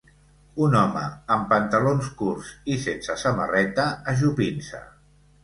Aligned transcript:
Un 0.67 0.77
home 0.77 1.03
amb 1.35 1.45
pantalons 1.51 2.07
curts 2.23 2.49
i 2.77 2.79
sense 2.87 3.19
samarreta 3.27 3.87
ajupint-se. 4.17 4.83